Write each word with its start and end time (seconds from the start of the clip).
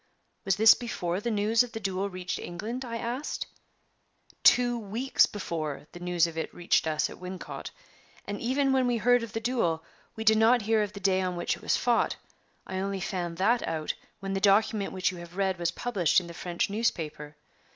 "Was 0.45 0.55
this 0.55 0.73
before 0.73 1.19
the 1.19 1.29
news 1.29 1.61
of 1.61 1.73
the 1.73 1.79
duel 1.79 2.09
reached 2.09 2.39
England?" 2.39 2.83
I 2.83 2.97
asked. 2.97 3.45
"Two 4.43 4.75
weeks 4.79 5.27
before 5.27 5.85
the 5.91 5.99
news 5.99 6.25
of 6.25 6.39
it 6.39 6.51
reached 6.55 6.87
us 6.87 7.07
at 7.07 7.19
Wincot. 7.19 7.69
And 8.25 8.41
even 8.41 8.73
when 8.73 8.87
we 8.87 8.97
heard 8.97 9.21
of 9.21 9.33
the 9.33 9.39
duel, 9.39 9.83
we 10.15 10.23
did 10.23 10.39
not 10.39 10.63
hear 10.63 10.81
of 10.81 10.93
the 10.93 10.99
day 10.99 11.21
on 11.21 11.35
which 11.35 11.55
it 11.55 11.61
was 11.61 11.77
fought. 11.77 12.15
I 12.65 12.79
only 12.79 12.99
found 12.99 13.37
that 13.37 13.61
out 13.67 13.93
when 14.21 14.33
the 14.33 14.41
document 14.41 14.91
which 14.91 15.11
you 15.11 15.17
have 15.19 15.37
read 15.37 15.59
was 15.59 15.69
published 15.69 16.19
in 16.19 16.25
the 16.25 16.33
French 16.33 16.67
newspaper. 16.67 17.35